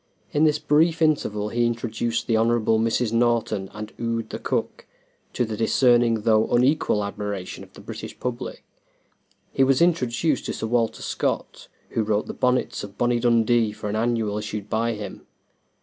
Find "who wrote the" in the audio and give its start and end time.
11.89-12.33